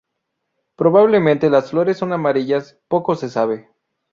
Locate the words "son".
1.99-2.11